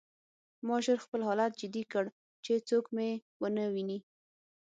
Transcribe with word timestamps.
ما 0.67 0.75
ژر 0.85 0.97
خپل 1.05 1.21
حالت 1.27 1.51
جدي 1.61 1.83
کړ 1.91 2.05
چې 2.45 2.53
څوک 2.69 2.85
مې 2.95 3.09
ونه 3.41 3.63
ویني 3.73 3.99